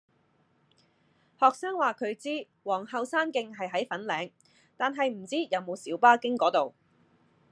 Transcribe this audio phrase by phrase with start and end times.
[1.39, 4.31] 學生話佢知皇后山徑係喺粉嶺，
[4.75, 6.73] 但係唔知有冇小巴經嗰度